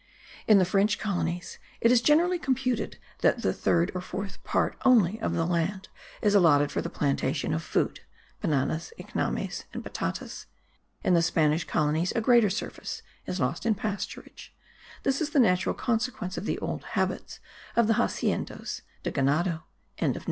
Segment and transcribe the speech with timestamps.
[0.47, 5.21] In the French colonies it is generally computed that the third or fourth part only
[5.21, 5.89] of the land
[6.23, 7.99] is allotted for the plantation of food
[8.41, 10.47] (bananas, ignames and batates);
[11.03, 14.49] in the Spanish colonies a greater surface is lost in pasturage;
[15.03, 17.39] this is the natural consequence of the old habits
[17.75, 19.61] of the haciendas de ganado.)